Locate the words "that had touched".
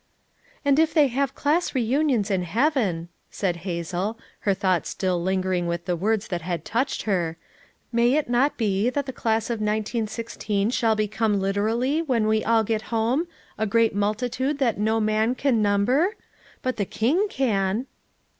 6.29-7.03